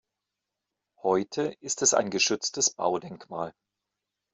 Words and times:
Heute 1.03 1.55
ist 1.59 1.83
es 1.83 1.93
ein 1.93 2.09
geschütztes 2.09 2.71
Baudenkmal. 2.71 3.53